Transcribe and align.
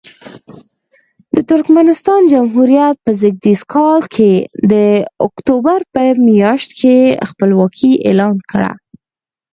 د 1.33 1.35
ترکمنستان 1.51 2.21
جمهوریت 2.33 2.95
په 3.05 3.11
زېږدیز 3.21 3.61
کال 3.73 3.99
د 4.71 4.73
اکتوبر 5.27 5.79
په 5.93 6.01
میاشت 6.27 6.69
کې 6.79 6.95
خپلواکي 7.29 7.91
اعلان 8.07 8.35
کړه. 8.51 8.71